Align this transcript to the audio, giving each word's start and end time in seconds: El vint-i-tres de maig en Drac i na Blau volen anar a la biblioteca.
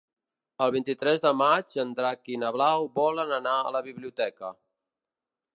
El 0.65 0.71
vint-i-tres 0.75 1.21
de 1.25 1.33
maig 1.41 1.75
en 1.83 1.93
Drac 2.01 2.33
i 2.37 2.41
na 2.45 2.51
Blau 2.57 2.89
volen 2.97 3.37
anar 3.39 3.55
a 3.67 3.77
la 3.79 3.85
biblioteca. 3.91 4.55